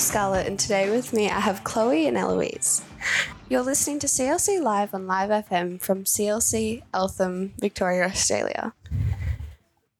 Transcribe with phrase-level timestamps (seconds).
[0.00, 2.82] Scarlett, and today with me I have Chloe and Eloise.
[3.50, 8.72] You're listening to CLC Live on Live FM from CLC Eltham, Victoria, Australia.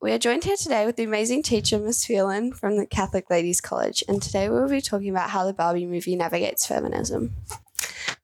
[0.00, 3.60] We are joined here today with the amazing teacher, Miss Phelan from the Catholic Ladies
[3.60, 7.34] College, and today we'll be talking about how the Barbie movie navigates feminism.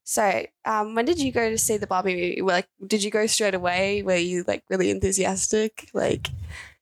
[0.03, 2.41] So, um, when did you go to see the Barbie movie?
[2.41, 4.03] Like, did you go straight away?
[4.03, 5.91] Were you like really enthusiastic?
[5.93, 6.31] Like,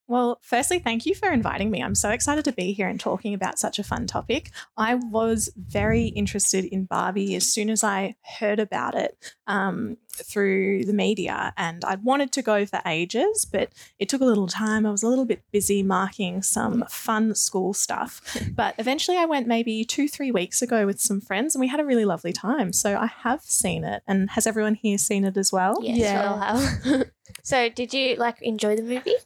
[0.06, 1.82] Well, firstly, thank you for inviting me.
[1.82, 4.50] I'm so excited to be here and talking about such a fun topic.
[4.76, 10.84] I was very interested in Barbie as soon as I heard about it um, through
[10.84, 14.84] the media, and I wanted to go for ages, but it took a little time.
[14.84, 18.20] I was a little bit busy marking some fun school stuff.
[18.54, 21.80] But eventually, I went maybe two, three weeks ago with some friends, and we had
[21.80, 22.74] a really lovely time.
[22.74, 24.02] So I have seen it.
[24.06, 25.78] And has everyone here seen it as well?
[25.82, 26.20] Yes, Yeah.
[26.20, 27.10] we all have.
[27.42, 29.16] So, did you like enjoy the movie?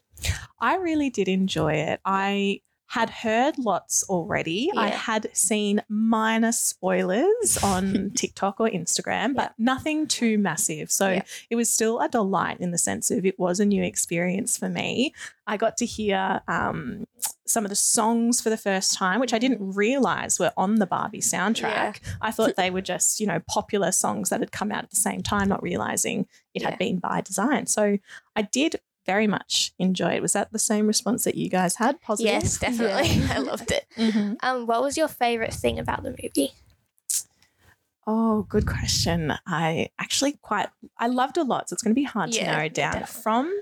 [0.60, 2.00] I really did enjoy it.
[2.04, 4.70] I had heard lots already.
[4.76, 10.90] I had seen minor spoilers on TikTok or Instagram, but nothing too massive.
[10.90, 11.22] So Yeah.
[11.50, 14.70] it was still a delight in the sense of it was a new experience for
[14.70, 15.12] me.
[15.46, 17.06] I got to hear um,
[17.46, 20.86] some of the songs for the first time, which I didn't realize were on the
[20.86, 22.00] Barbie soundtrack.
[22.22, 24.96] I thought they were just, you know, popular songs that had come out at the
[24.96, 26.70] same time, not realizing it Yeah.
[26.70, 27.66] had been by design.
[27.66, 27.98] So
[28.34, 28.76] I did
[29.08, 30.22] very much enjoy it.
[30.22, 32.00] Was that the same response that you guys had?
[32.02, 32.30] Positive?
[32.32, 33.10] Yes, definitely.
[33.34, 33.86] I loved it.
[33.96, 34.36] Mhm.
[34.42, 36.52] Um, what was your favorite thing about the movie?
[38.06, 39.34] Oh, good question.
[39.46, 42.68] I actually quite I loved a lot, so it's going to be hard to narrow
[42.68, 42.92] down.
[43.00, 43.22] definitely.
[43.22, 43.60] From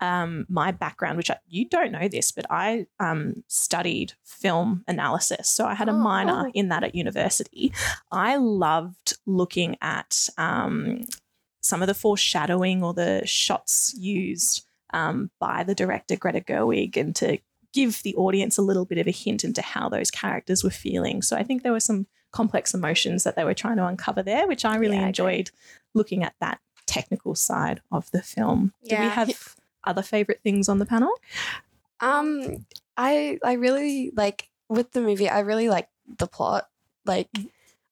[0.00, 5.48] um, my background, which I, you don't know this, but I um, studied film analysis,
[5.48, 6.50] so I had a Oh, minor oh.
[6.54, 7.72] in that at university.
[8.10, 11.04] I loved looking at um,
[11.60, 17.14] some of the foreshadowing or the shots used um, by the director Greta Gerwig, and
[17.16, 17.38] to
[17.72, 21.22] give the audience a little bit of a hint into how those characters were feeling.
[21.22, 24.46] So I think there were some complex emotions that they were trying to uncover there,
[24.46, 25.50] which I really Yeah, enjoyed
[25.94, 28.72] looking at that technical side of the film.
[28.86, 31.12] Do we have other favorite things on the panel?
[32.00, 32.66] Um,
[32.96, 35.28] I I really like with the movie.
[35.28, 35.88] I really like
[36.18, 36.68] the plot.
[37.04, 37.28] Like,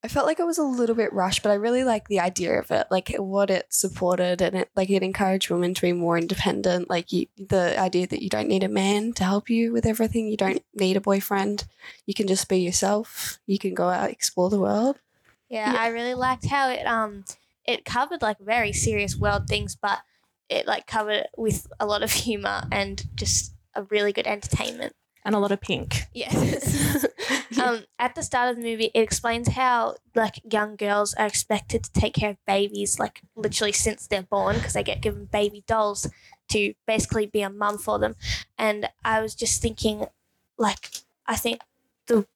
[0.03, 2.59] I felt like it was a little bit rushed, but I really like the idea
[2.59, 2.87] of it.
[2.91, 6.89] Like what it supported, and it like it encouraged women to be more independent.
[6.89, 10.29] Like you, the idea that you don't need a man to help you with everything.
[10.29, 11.67] You don't need a boyfriend.
[12.07, 13.39] You can just be yourself.
[13.47, 14.99] You can go out explore the world.
[15.51, 15.81] Yeah, Yeah.
[15.81, 17.25] I really liked how it um
[17.67, 19.99] it covered like very serious world things, but
[20.49, 24.95] it like covered it with a lot of humor and just a really good entertainment.
[25.25, 26.05] And a lot of pink.
[26.15, 27.07] Yes.
[27.63, 31.85] um, at the start of the movie, it explains how like young girls are expected
[31.85, 35.63] to take care of babies like literally since they're born because they get given baby
[35.67, 36.09] dolls
[36.49, 38.17] to basically be a mum for them.
[38.59, 40.07] And I was just thinking,
[40.59, 40.91] like,
[41.27, 41.61] I think
[42.07, 42.27] the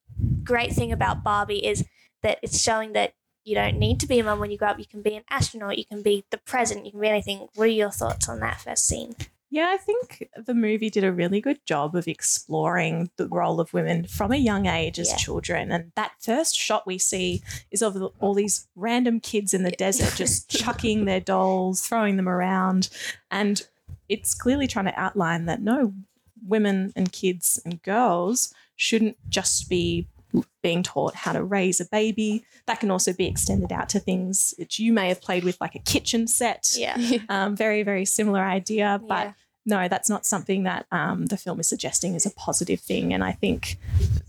[0.43, 1.85] great thing about Barbie is
[2.21, 3.13] that it's showing that
[3.43, 4.79] you don't need to be a mum when you grow up.
[4.79, 5.77] You can be an astronaut.
[5.77, 6.85] You can be the president.
[6.85, 7.47] You can be anything.
[7.53, 9.15] What are your thoughts on that first scene?
[9.55, 13.73] Yeah, I think the movie did a really good job of exploring the role of
[13.73, 15.15] women from a young age as Yeah.
[15.15, 15.71] children.
[15.71, 20.13] And that first shot we see is of all these random kids in the desert
[20.17, 22.89] just chucking their dolls, throwing them around.
[23.31, 23.65] And
[24.09, 25.93] it's clearly trying to outline that no,
[26.45, 30.05] women and kids and girls shouldn't just be
[30.61, 32.43] being taught how to raise a baby.
[32.65, 35.75] That can also be extended out to things that you may have played with, like
[35.75, 36.73] a kitchen set.
[36.75, 36.97] Yeah.
[37.29, 39.33] Um, very, very similar idea, but Yeah.
[39.65, 43.13] No, that's not something that um, the film is suggesting is a positive thing.
[43.13, 43.77] And I think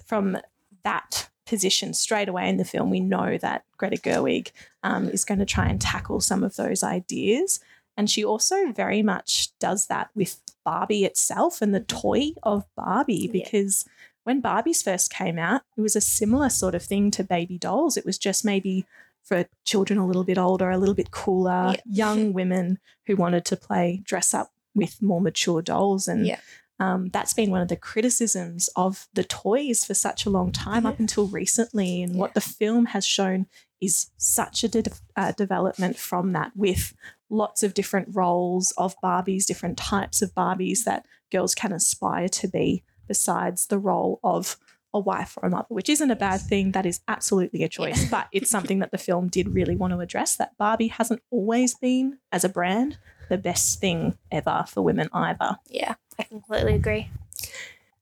[0.06, 0.38] from
[0.84, 4.50] that position straight away in the film, we know that Greta Gerwig
[4.82, 7.60] um, is going to try and tackle some of those ideas.
[7.97, 13.30] And she also very much does that with Barbie itself and the toy of Barbie,
[13.32, 13.44] Yeah.
[13.44, 13.84] because
[14.24, 17.97] when Barbies first came out, it was a similar sort of thing to baby dolls.
[17.97, 18.84] It was just maybe
[19.22, 21.80] for children a little bit older, a little bit cooler, Yeah.
[21.86, 26.06] young women who wanted to play dress up with more mature dolls.
[26.06, 26.38] And Yeah.
[26.78, 30.86] um, that's been one of the criticisms of the toys for such a long time,
[30.86, 32.02] up until recently.
[32.02, 33.46] And what the film has shown
[33.80, 36.94] is such a de- uh, development from that, with
[37.28, 42.46] lots of different roles of Barbies, different types of Barbies that girls can aspire to
[42.48, 44.56] be, besides the role of
[44.94, 46.72] a wife or a mother, which isn't a bad thing.
[46.72, 48.08] That is absolutely a choice, Yeah.
[48.10, 51.74] but it's something that the film did really want to address that Barbie hasn't always
[51.74, 52.96] been, as a brand,
[53.28, 55.56] the best thing ever for women either.
[55.68, 57.10] Yeah, I completely agree.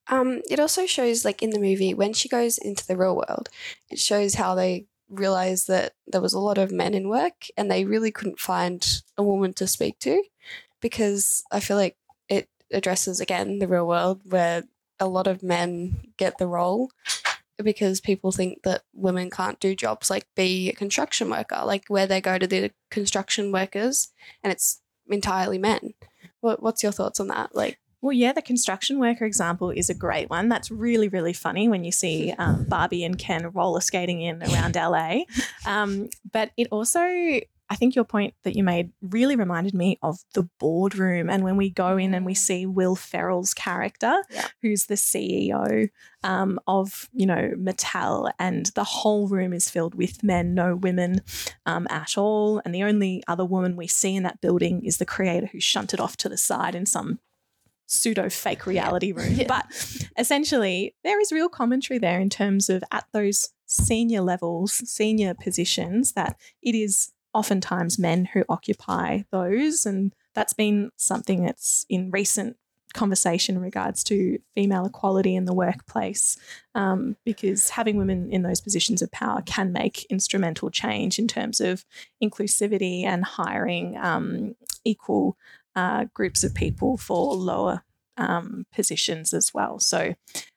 [0.09, 3.49] Um, it also shows, like in the movie, when she goes into the real world,
[3.91, 7.71] it shows how they realized that there was a lot of men in work and
[7.71, 10.23] they really couldn't find a woman to speak to
[10.81, 11.97] because I feel like
[12.29, 14.65] it addresses again the real world where
[14.99, 16.91] a lot of men get the role
[17.63, 22.07] because people think that women can't do jobs like be a construction worker, like where
[22.07, 24.09] they go to the construction workers
[24.43, 25.95] and it's entirely men.
[26.41, 27.55] What, what's your thoughts on that?
[27.55, 30.49] Like, Well, yeah, the construction worker example is a great one.
[30.49, 34.77] That's really, really funny when you see um, Barbie and Ken roller skating in around
[34.77, 35.21] LA.
[35.67, 37.01] Um, but it also,
[37.71, 41.31] I think your point that you made really reminded me of the boardroom.
[41.31, 44.49] And when we go in and we see Will Ferrell's character, Yeah.
[44.61, 45.89] who's the CEO
[46.23, 51.23] um, of, you know, Mattel, and the whole room is filled with men, no women
[51.65, 52.61] um, at all.
[52.65, 56.01] And the only other woman we see in that building is the creator who shunted
[56.01, 57.19] off to the side in some
[57.87, 59.35] pseudo fake reality room.
[59.37, 59.47] Yeah.
[59.49, 59.67] But
[60.19, 66.13] essentially, there is real commentary there in terms of at those senior levels, senior positions,
[66.13, 69.85] that it is oftentimes men who occupy those.
[69.85, 72.57] And that's been something that's in recent
[72.95, 76.39] conversation in regards to female equality in the workplace
[76.75, 81.61] um, because having women in those positions of power can make instrumental change in terms
[81.61, 81.85] of
[82.23, 84.55] inclusivity and hiring um,
[84.85, 85.37] equal
[85.77, 87.83] uh, groups of people for lower
[88.17, 89.81] um, positions as well.
[89.81, 90.15] So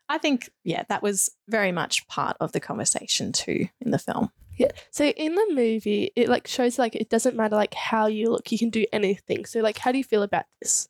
[0.08, 4.32] I think, yeah, that was very much part of the conversation too in the film.
[4.58, 4.72] Yeah.
[4.92, 8.52] So in the movie, it like shows like it doesn't matter like how you look,
[8.52, 9.46] you can do anything.
[9.46, 10.90] So like, how do you feel about this?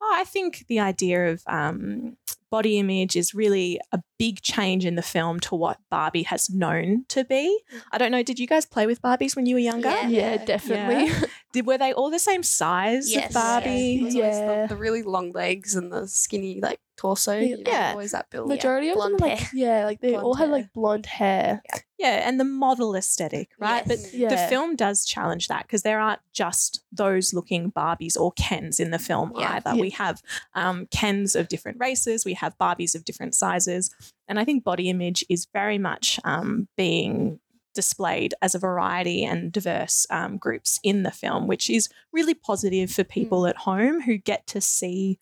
[0.00, 2.16] Oh, I think the idea of um,
[2.50, 7.04] body image is really a big change in the film to what Barbie has known
[7.08, 7.58] to be.
[7.92, 8.22] I don't know.
[8.22, 9.90] Did you guys play with Barbies when you were younger?
[9.90, 10.08] Yeah.
[10.08, 11.12] Yeah, definitely.
[11.52, 13.28] Did were they all the same size Yes.
[13.28, 14.00] as Barbie?
[14.02, 14.62] There's always Yeah.
[14.66, 17.34] the, the really long legs and the skinny like torso.
[17.38, 17.40] Yeah.
[17.46, 17.90] You know, Yeah.
[17.92, 18.48] always that build.
[18.48, 19.50] Majority of them like hair.
[19.54, 20.52] yeah, like they Blonde all had hair.
[20.52, 21.62] like blonde hair.
[21.98, 23.82] Yeah, and the model aesthetic, right?
[23.86, 24.02] Yes.
[24.02, 24.28] But Yeah.
[24.28, 28.90] the film does challenge that because there aren't just those looking Barbies or Kens in
[28.90, 29.54] the film Yeah.
[29.54, 29.74] either.
[29.74, 29.80] Yeah.
[29.80, 30.22] We have
[30.54, 33.94] um, Kens of different races, we have Barbies of different sizes.
[34.28, 37.38] And I think body image is very much um, being
[37.74, 42.90] displayed as a variety and diverse um, groups in the film, which is really positive
[42.90, 45.18] for people at home who get to see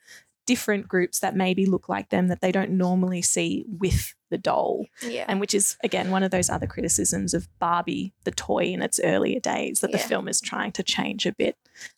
[0.46, 4.86] different groups that maybe look like them that they don't normally see with the doll
[5.02, 5.24] Yeah.
[5.26, 9.00] and which is again one of those other criticisms of Barbie the toy in its
[9.02, 11.56] earlier days that the film is trying to change a bit.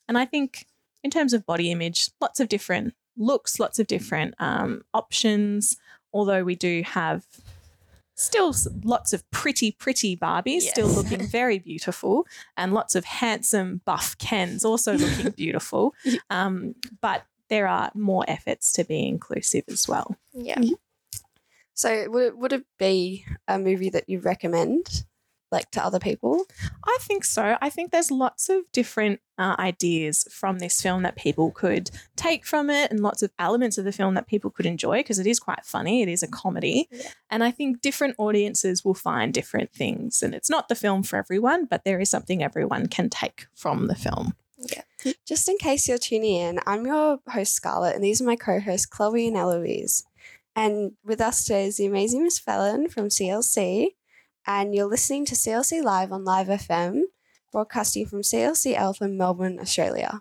[0.09, 0.67] And I think
[1.03, 5.77] in terms of body image, lots of different looks, lots of different um, options.
[6.17, 7.27] Although we do have
[8.15, 12.27] still lots of pretty, pretty Barbies still looking very beautiful,
[12.57, 15.95] and lots of handsome buff Kens also looking beautiful.
[16.31, 20.17] Um, but there are more efforts to be inclusive as well.
[20.33, 20.63] Yeah.
[21.75, 25.05] So would it, would it be a movie that you recommend,
[25.51, 26.45] like to other people?
[26.85, 27.57] I think so.
[27.61, 32.47] I think there's lots of different uh, ideas from this film that people could take
[32.47, 35.27] from it, and lots of elements of the film that people could enjoy because it
[35.27, 36.03] is quite funny.
[36.03, 36.89] It is a comedy.
[36.91, 37.11] Yeah.
[37.31, 40.23] And I think different audiences will find different things.
[40.23, 43.87] And it's not the film for everyone, but there is something everyone can take from
[43.87, 44.35] the film.
[44.59, 45.13] Yeah.
[45.27, 48.87] Just in case you're tuning in, I'm your host Scarlett, and these are my co-hosts
[48.87, 50.05] Chloe and Eloise.
[50.55, 53.89] And with us today is the amazing Miss Phelan from CLC,
[54.47, 57.03] and you're listening to CLC Live on Live FM,
[57.53, 60.21] broadcasting from CLC Eltham, Melbourne, Australia.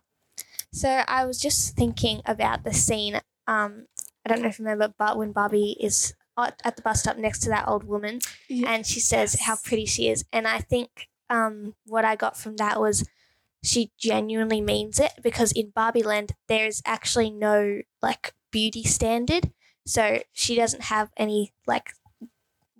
[0.71, 3.15] So I was just thinking about the scene.
[3.47, 3.85] Um,
[4.25, 7.39] I don't know if you remember, but when Barbie is at the bus stop next
[7.39, 8.69] to that old woman, Yeah.
[8.73, 12.57] and she says how pretty she is, and I think um, what I got from
[12.57, 13.07] that was
[13.63, 19.51] she genuinely means it because in Barbie Land there's actually no like beauty standard,
[19.85, 21.91] so she doesn't have any like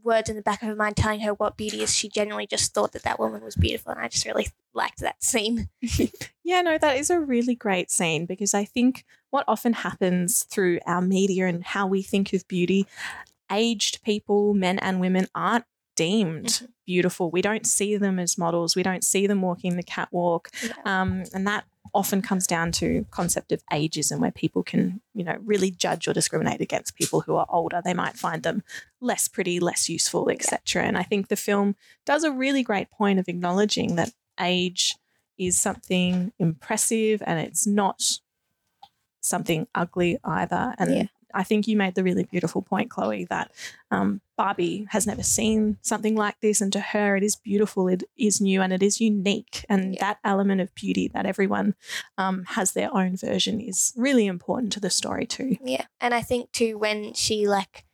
[0.05, 1.93] words in the back of her mind telling her what beauty is.
[1.93, 5.23] She genuinely just thought that that woman was beautiful, and I just really liked that
[5.23, 5.69] scene.
[6.47, 10.77] Yeah, no, that is a really great scene because I think what often happens through
[10.85, 12.85] our media and how we think of beauty,
[13.51, 16.67] aged people, men and women, aren't deemed Mhm.
[16.85, 17.31] beautiful.
[17.31, 18.75] We don't see them as models.
[18.75, 20.51] We don't see them walking the catwalk.
[20.63, 20.73] Yeah.
[20.85, 25.37] Um, and that often comes down to concept of ageism where people can, you know,
[25.43, 27.81] really judge or discriminate against people who are older.
[27.83, 28.63] They might find them
[28.99, 30.83] less pretty, less useful, etc.
[30.83, 31.75] And I think the film
[32.05, 34.95] does a really great point of acknowledging that age
[35.37, 38.19] is something impressive and it's not
[39.21, 40.75] something ugly either.
[40.77, 41.05] And Yeah.
[41.35, 43.51] I think you made the really beautiful point, Chloe, that
[43.91, 46.61] um, Barbie has never seen something like this.
[46.61, 49.65] And to her, it is beautiful, it is new, and it is unique.
[49.69, 50.01] And Yeah.
[50.07, 51.75] that element of beauty that everyone
[52.17, 55.57] um, has their own version is really important to the story, too.
[55.63, 55.85] Yeah.
[55.99, 57.85] And I think too when she like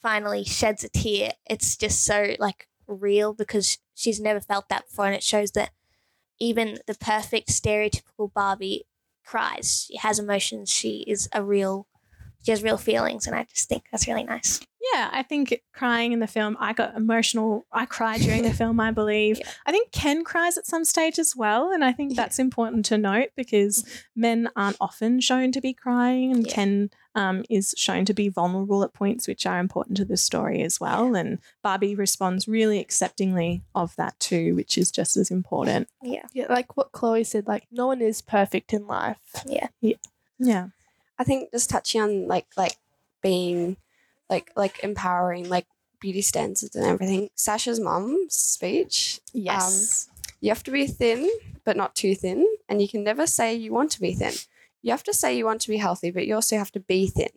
[0.00, 5.06] finally sheds a tear, it's just so like real because she's never felt that before
[5.06, 5.70] and it shows that
[6.38, 8.86] even the perfect stereotypical Barbie
[9.24, 9.86] cries.
[9.88, 10.70] She has emotions.
[10.70, 11.86] She is a real
[12.42, 14.60] she has real feelings, and I just think that's really nice.
[14.94, 17.66] Yeah, I think crying in the film, I got emotional.
[17.70, 19.38] I cried during the film, I believe.
[19.38, 19.46] Yeah.
[19.66, 21.70] I think Ken cries at some stage as well.
[21.70, 22.22] And I think Yeah.
[22.22, 23.84] that's important to note because
[24.16, 26.52] men aren't often shown to be crying, and Yeah.
[26.54, 30.62] Ken um, is shown to be vulnerable at points which are important to the story
[30.62, 31.14] as well.
[31.16, 35.88] And Barbie responds really acceptingly of that too, which is just as important.
[36.02, 39.18] Yeah, Yeah, like what Chloe said, like no one is perfect in life.
[39.46, 39.68] Yeah.
[39.80, 39.96] yeah,
[40.38, 40.68] Yeah.
[41.20, 42.76] I think just touching on like like
[43.22, 43.76] being
[44.30, 45.66] like like empowering like
[46.00, 47.28] beauty standards and everything.
[47.34, 49.20] Sasha's mom's speech.
[49.34, 50.08] Um, yes.
[50.40, 51.30] You have to be thin,
[51.64, 54.32] but not too thin, and you can never say you want to be thin.
[54.80, 57.08] You have to say you want to be healthy, but you also have to be
[57.08, 57.28] thin.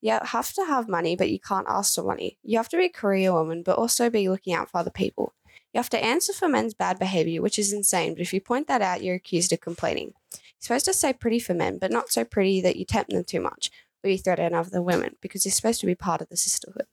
[0.00, 2.38] You have to have money, but you can't ask for money.
[2.44, 5.34] You have to be a career woman, but also be looking out for other people.
[5.72, 8.68] You have to answer for men's bad behavior, which is insane, but if you point
[8.68, 10.14] that out, you're accused of complaining.
[10.62, 13.40] Supposed to say pretty for men, but not so pretty that you tempt them too
[13.40, 13.72] much
[14.04, 16.86] or you threaten other women because you're supposed to be part of the sisterhood.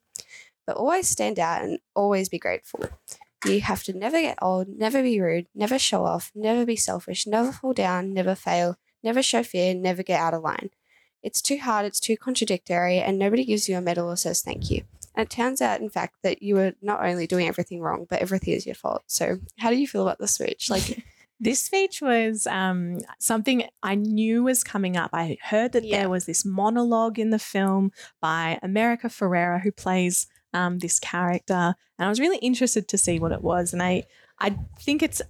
[0.66, 2.86] But always stand out and always be grateful.
[3.46, 7.28] You have to never get old, never be rude, never show off, never be selfish,
[7.28, 10.72] never fall down, never fail, never show fear, never get out of line.
[11.22, 14.72] It's too hard, it's too contradictory, and nobody gives you a medal or says thank
[14.72, 14.82] you.
[15.16, 18.20] And it turns out, in fact, that you were not only doing everything wrong, but
[18.20, 19.04] everything is your fault.
[19.06, 20.70] So, how do you feel about the switch?
[20.70, 21.04] Like,
[21.40, 25.12] This speech was um, something I knew was coming up.
[25.14, 26.00] I heard that Yeah.
[26.00, 31.76] there was this monologue in the film by America Ferrera, who plays um, this character,
[31.98, 33.72] and I was really interested to see what it was.
[33.72, 34.04] And I,
[34.40, 35.22] I think it's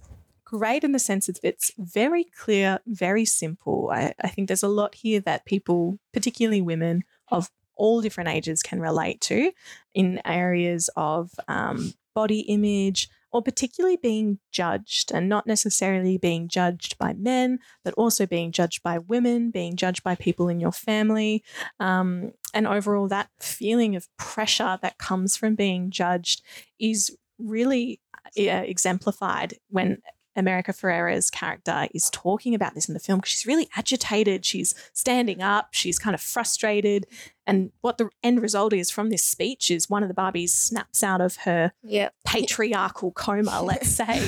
[0.44, 3.90] great in the sense that it's very clear, very simple.
[3.92, 8.62] I, I think there's a lot here that people, particularly women of all different ages,
[8.62, 9.52] can relate to
[9.94, 16.98] in areas of um, body image, or particularly being judged and not necessarily being judged
[16.98, 21.42] by men, but also being judged by women, being judged by people in your family.
[21.78, 26.42] Um, and overall, that feeling of pressure that comes from being judged
[26.78, 28.00] is really
[28.38, 29.98] uh, exemplified when
[30.36, 34.44] America Ferrera's character is talking about this in the film because she's really agitated.
[34.44, 35.68] She's standing up.
[35.72, 37.06] She's kind of frustrated.
[37.46, 41.02] And what the end result is from this speech is one of the Barbies snaps
[41.02, 44.22] out of her yeah, patriarchal coma, let's say.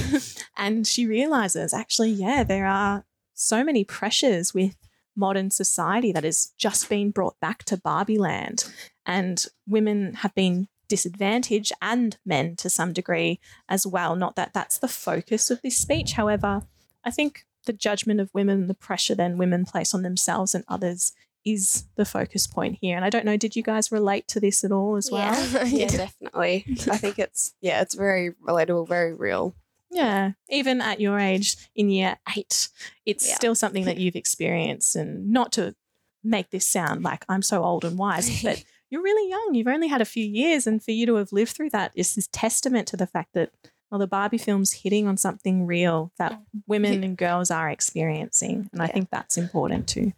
[0.57, 3.05] and she realizes actually, yeah, there are
[3.35, 4.77] so many pressures with
[5.15, 8.65] modern society that has just been brought back to Barbie land.
[9.05, 14.15] And women have been disadvantaged and men to some degree as well.
[14.15, 16.13] Not that that's the focus of this speech.
[16.13, 16.63] However,
[17.03, 21.13] I think the judgment of women, the pressure then women place on themselves and others
[21.47, 22.95] is the focus point here.
[22.97, 25.33] And I don't know, did you guys relate to this at all as well?
[25.53, 25.65] Yeah.
[25.65, 26.65] yeah, definitely.
[26.91, 29.55] I think it's, yeah, it's very relatable, very real.
[29.91, 32.69] Yeah, even at your age in year eight,
[33.07, 33.35] it's Yeah.
[33.35, 34.95] still something that you've experienced.
[34.95, 35.75] And not to
[36.23, 39.55] make this sound like I'm so old and wise, but you're really young.
[39.55, 40.67] You've only had a few years.
[40.67, 43.51] And for you to have lived through that is this testament to the fact that,
[43.91, 48.69] well, the Barbie film's hitting on something real that women and girls are experiencing.
[48.71, 48.93] And I Yeah.
[48.93, 50.13] think that's important too.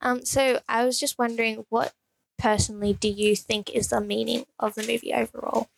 [0.00, 1.92] Um, so I was just wondering, what
[2.38, 5.68] personally do you think is the meaning of the movie overall?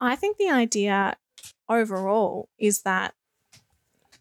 [0.00, 1.16] I think the idea
[1.68, 3.14] overall is that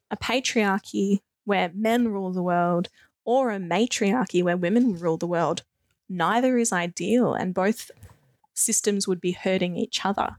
[0.10, 2.90] a patriarchy where men rule the world
[3.26, 5.64] or a matriarchy where women rule the world,
[6.10, 7.92] neither is ideal and both
[8.54, 10.38] systems would be hurting each other.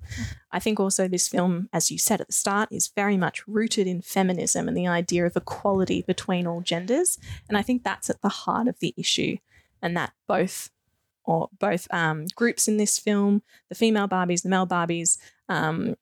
[0.51, 3.87] I think also this film, as you said at the start, is very much rooted
[3.87, 7.19] in feminism and the idea of equality between all genders.
[7.49, 9.37] And I think that's at the heart of the issue,
[9.83, 10.71] and that both
[11.25, 15.19] or both um, groups in this film, the female Barbies, the male Barbies,
[15.49, 15.97] um,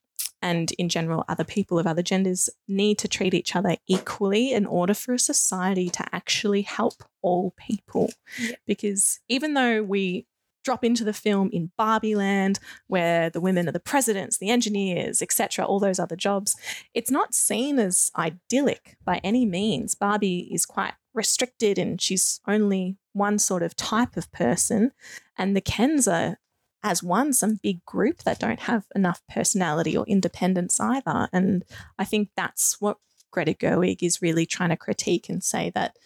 [0.45, 4.67] and in general, other people of other genders need to treat each other equally in
[4.67, 8.13] order for a society to actually help all people.
[8.39, 8.57] Yeah.
[8.67, 10.27] Because even though we
[10.63, 12.59] drop into the film in Barbie land,
[12.89, 16.57] where the women are the presidents, the engineers, etc., all those other jobs,
[16.93, 19.95] it's not seen as idyllic by any means.
[19.95, 24.93] Barbie is quite restricted and she's only one sort of type of person.
[25.39, 26.37] And the Kens are
[26.85, 31.29] as one, some big group that don't have enough personality or independence either.
[31.33, 31.65] And
[31.99, 32.99] I think that's what
[33.33, 35.97] Greta Gerwig is really trying to critique and say that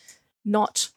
[0.44, 0.90] not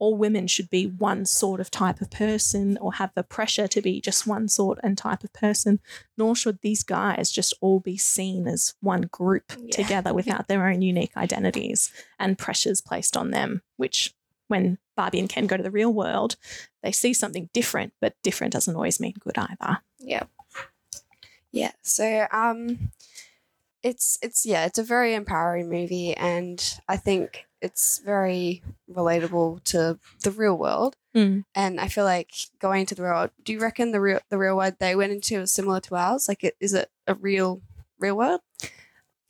[0.00, 3.80] all women should be one sort of type of person or have the pressure to
[3.80, 5.80] be just one sort and type of person,
[6.16, 9.70] nor should these guys just all be seen as one group Yeah.
[9.70, 14.14] together without their own unique identities and pressures placed on them, which
[14.48, 16.36] when Barbie and Ken go to the real world,
[16.82, 19.78] they see something different, but different doesn't always mean good either.
[19.98, 20.24] Yeah.
[21.52, 21.72] Yeah.
[21.82, 22.90] So, um,
[23.82, 29.98] it's it's yeah, it's a very empowering movie, and I think it's very relatable to
[30.22, 30.96] the real world.
[31.14, 31.44] Mm.
[31.54, 33.30] And I feel like going into the real world.
[33.42, 36.28] Do you reckon the real the real world they went into is similar to ours?
[36.28, 37.62] Like, it, is it a real
[37.98, 38.40] real world?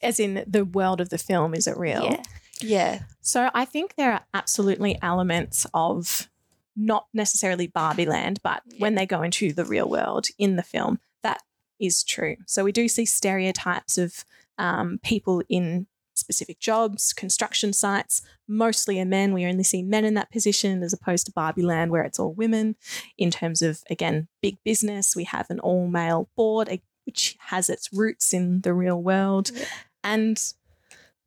[0.01, 2.05] As in the world of the film, is it real?
[2.05, 2.23] Yeah.
[2.61, 6.29] Yeah, So I think there are absolutely elements of
[6.77, 11.01] not necessarily Barbie land, but when they go into the real world in the film,
[11.23, 11.43] that
[11.81, 12.37] is true.
[12.47, 14.25] So we do see stereotypes of
[14.59, 19.33] um, people in specific jobs, construction sites, mostly are men.
[19.33, 22.33] We only see men in that position as opposed to Barbie land where it's all
[22.33, 22.77] women.
[23.17, 27.71] In terms of, again, big business, we have an all male board, eh, which has
[27.71, 29.51] its roots in the real world.
[29.55, 29.65] Yeah.
[30.05, 30.53] And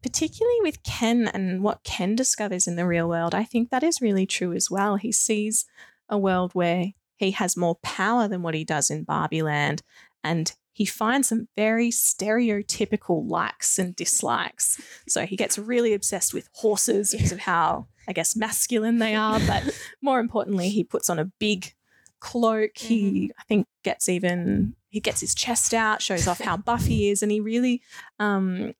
[0.01, 4.01] particularly with Ken and what Ken discovers in the real world, I think that is
[4.01, 4.95] really true as well.
[4.95, 5.65] He sees
[6.09, 9.83] a world where he has more power than what he does in Barbie Land,
[10.23, 14.81] and he finds some very stereotypical likes and dislikes.
[15.07, 19.39] So he gets really obsessed with horses because of how, I guess, masculine they are.
[19.47, 21.73] But more importantly, he puts on a big
[22.19, 22.77] cloak.
[22.77, 27.09] He, I think, gets even, he gets his chest out, shows off how buff he
[27.09, 27.81] is, and he really
[28.17, 28.73] um,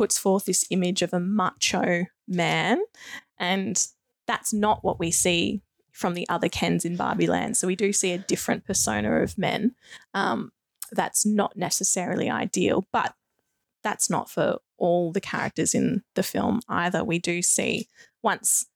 [0.00, 2.80] puts forth this image of a macho man.
[3.38, 3.86] And
[4.26, 5.60] that's not what we see
[5.92, 7.58] from the other Kens in Barbie Land.
[7.58, 9.74] So we do see a different persona of men.
[10.14, 10.52] Um,
[10.90, 13.12] that's not necessarily ideal, but
[13.82, 17.04] that's not for all the characters in the film either.
[17.04, 17.86] We do see
[18.22, 18.68] once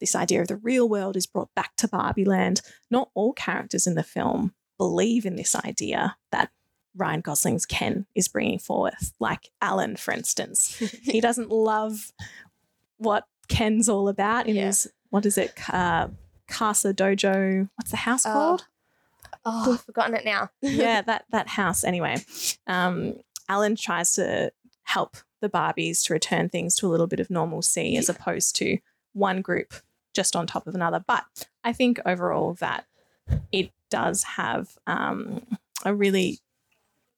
[0.00, 3.86] this idea of the real world is brought back to Barbie Land, not all characters
[3.86, 6.48] in the film believe in this idea that
[6.96, 10.76] Ryan Gosling's Ken is bringing forth, like Alan, for instance.
[11.02, 12.12] he doesn't love
[12.98, 14.66] what Ken's all about in Yeah.
[14.66, 16.08] his, what is it, uh,
[16.48, 18.32] Casa Dojo, what's the house Oh.
[18.32, 18.66] called?
[19.44, 20.50] Oh, I've forgotten it now.
[20.62, 21.84] yeah, that that house.
[21.84, 22.16] Anyway,
[22.66, 23.14] um,
[23.48, 24.52] Alan tries to
[24.84, 28.78] help the Barbies to return things to a little bit of normalcy, as opposed to
[29.12, 29.74] one group
[30.14, 31.02] just on top of another.
[31.06, 32.86] But I think overall that
[33.52, 35.42] it does have um,
[35.84, 36.38] a really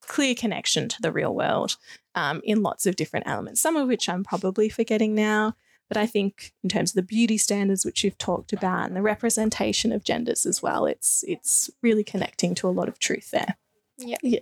[0.07, 1.77] clear connection to the real world
[2.15, 3.61] um, in lots of different elements.
[3.61, 5.55] Some of which I'm probably forgetting now.
[5.89, 9.03] But I think in terms of the beauty standards which you've talked about and the
[9.03, 13.57] representation of genders as well, it's it's really connecting to a lot of truth there.
[13.99, 14.41] Yeah.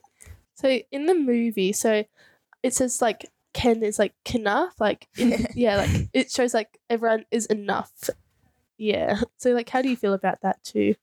[0.54, 2.04] So in the movie, so
[2.62, 7.26] it says like Ken is like enough, like in, yeah, like it shows like everyone
[7.30, 8.10] is enough.
[8.78, 9.20] Yeah.
[9.36, 10.94] So like, how do you feel about that too?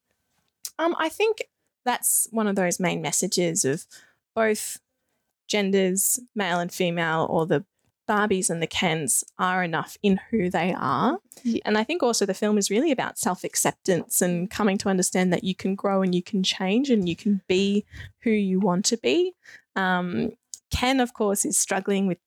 [0.80, 1.43] Um, I think
[1.86, 3.86] that's one of those main messages of
[4.36, 4.80] both
[5.48, 7.65] genders, male and female, or the
[8.08, 11.20] Barbies and the Kens are enough in who they are.
[11.44, 11.62] Yeah.
[11.65, 15.32] And I think also the film is really about self acceptance and coming to understand
[15.32, 17.86] that you can grow and you can change and you can be
[18.24, 19.34] who you want to be.
[19.76, 20.32] Um,
[20.72, 22.17] Ken, of course, is struggling with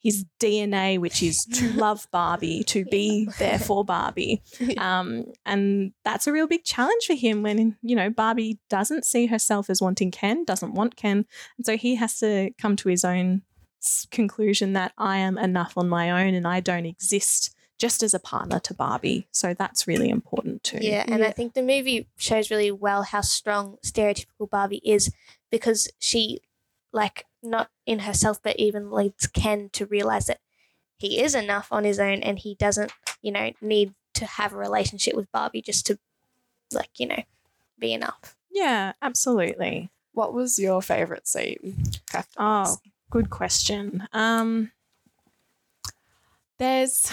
[0.00, 4.42] his DNA, which is to love Barbie, to be there for Barbie.
[4.78, 9.26] Um, and that's a real big challenge for him when, you know, Barbie doesn't see
[9.26, 11.26] herself as wanting Ken, doesn't want Ken.
[11.56, 13.42] And so he has to come to his own
[14.10, 18.18] conclusion that I am enough on my own and I don't exist just as a
[18.18, 19.28] partner to Barbie.
[19.30, 20.78] So that's really important too.
[20.80, 25.12] Yeah, and I think the movie shows really well how strong stereotypical Barbie is
[25.50, 26.40] because she,
[26.92, 30.40] like, not in herself, but even leads Ken to realize that
[30.98, 34.56] he is enough on his own and he doesn't, you know, need to have a
[34.56, 35.98] relationship with Barbie just to,
[36.72, 37.22] like, you know,
[37.78, 38.36] be enough.
[38.50, 39.90] Yeah, absolutely.
[40.12, 41.84] What was your favorite scene?
[42.36, 42.78] Oh,
[43.10, 44.08] good question.
[44.12, 44.72] Um,
[46.58, 47.12] there's,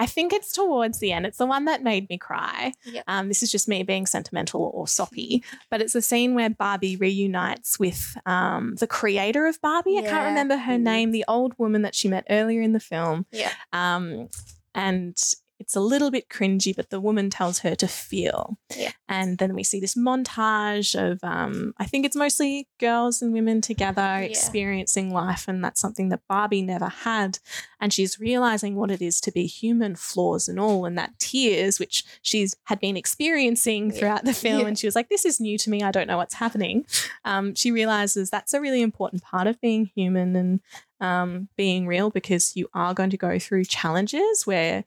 [0.00, 1.26] I think it's towards the end.
[1.26, 2.72] It's the one that made me cry.
[2.86, 3.04] Yep.
[3.06, 6.96] Um, this is just me being sentimental or soppy, but it's a scene where Barbie
[6.96, 9.98] reunites with um, the creator of Barbie.
[9.98, 10.80] I can't remember her Mm.
[10.82, 13.26] name, the old woman that she met earlier in the film.
[13.30, 13.52] Yeah.
[13.74, 14.28] Um,
[14.74, 15.16] and
[15.60, 18.56] it's a little bit cringy, but the woman tells her to feel.
[18.74, 18.92] Yeah.
[19.08, 23.60] And then we see this montage of, um, I think it's mostly girls and women
[23.60, 25.46] together experiencing life.
[25.46, 27.38] And that's something that Barbie never had.
[27.78, 31.78] And she's realizing what it is to be human, flaws and all, and that tears,
[31.78, 33.98] which she's had been experiencing Yeah.
[33.98, 34.62] throughout the film.
[34.62, 34.66] Yeah.
[34.68, 35.82] And she was like, this is new to me.
[35.82, 36.86] I don't know what's happening.
[37.24, 40.60] Um, she realizes that's a really important part of being human and
[41.00, 44.84] um, being real because you are going to go through challenges where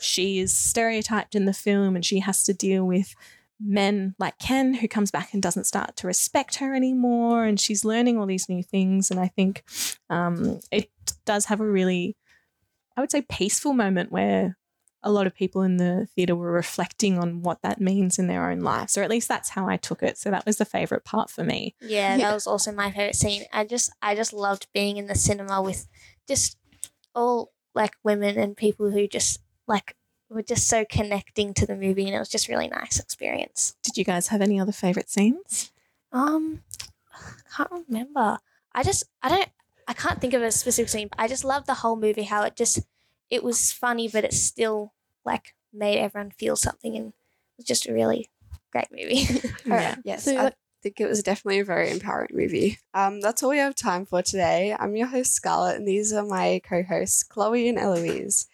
[0.00, 3.14] she is stereotyped in the film and she has to deal with
[3.58, 7.84] men like Ken who comes back and doesn't start to respect her anymore and she's
[7.84, 9.64] learning all these new things and I think
[10.10, 10.90] um, it
[11.24, 12.16] does have a really
[12.96, 14.56] I would say peaceful moment where
[15.02, 18.50] a lot of people in the theatre were reflecting on what that means in their
[18.50, 20.18] own lives, or at least that's how I took it.
[20.18, 21.76] So that was the favourite part for me.
[21.80, 22.28] Yeah, Yeah.
[22.28, 23.44] that was also my favorite scene.
[23.52, 25.86] I just I just loved being in the cinema with
[26.26, 26.56] just
[27.14, 29.96] all like women and people who just like
[30.28, 33.76] we were just so connecting to the movie and it was just really nice experience.
[33.82, 35.70] Did you guys have any other favourite scenes?
[36.12, 36.62] Um
[37.14, 38.38] I can't remember.
[38.72, 39.48] I just I don't
[39.88, 42.42] I can't think of a specific scene, but I just love the whole movie how
[42.42, 42.80] it just
[43.30, 44.92] it was funny but it still
[45.24, 47.14] like made everyone feel something and it
[47.58, 48.28] was just a really
[48.72, 49.26] great movie.
[49.70, 52.78] Alright, Yes, So, I like- think it was definitely a very empowering movie.
[52.94, 54.76] Um, that's all we have time for today.
[54.78, 58.46] I'm your host, Scarlett, and these are my co hosts, Chloe and Eloise.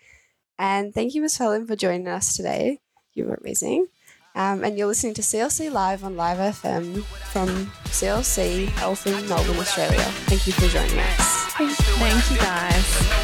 [0.59, 2.81] And thank you, Miss Phelan, for joining us today.
[3.15, 3.87] You were amazing.
[4.35, 7.49] Um, and you're listening to CLC Live on Live FM from
[7.87, 10.05] CLC, Eltham, Melbourne, Australia.
[10.27, 11.53] Thank you for joining us.
[11.53, 13.22] Thank you guys.